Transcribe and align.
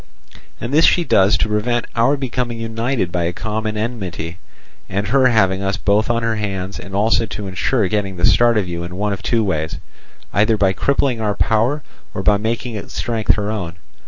And 0.59 0.73
this 0.73 0.85
she 0.85 1.03
does 1.03 1.37
to 1.37 1.47
prevent 1.47 1.85
our 1.95 2.17
becoming 2.17 2.57
united 2.57 3.11
by 3.11 3.25
a 3.25 3.33
common 3.33 3.77
enmity, 3.77 4.39
and 4.89 5.09
her 5.09 5.27
having 5.27 5.61
us 5.61 5.77
both 5.77 6.09
on 6.09 6.23
her 6.23 6.37
hands, 6.37 6.79
and 6.79 6.95
also 6.95 7.27
to 7.27 7.45
ensure 7.45 7.87
getting 7.87 8.15
the 8.17 8.25
start 8.25 8.57
of 8.57 8.67
you 8.67 8.83
in 8.83 8.95
one 8.95 9.13
of 9.13 9.21
two 9.21 9.43
ways, 9.43 9.77
either 10.33 10.57
by 10.57 10.73
crippling 10.73 11.21
our 11.21 11.35
power 11.35 11.83
or 12.15 12.23
by 12.23 12.37
making 12.37 12.73
its 12.73 12.95
strength 12.97 13.35
her 13.35 13.51
own. 13.51 13.75